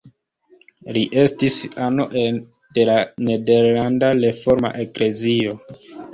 [0.95, 1.57] Li estis
[1.87, 2.07] ano
[2.79, 2.97] de la
[3.29, 5.57] Nederlanda Reforma Eklezio.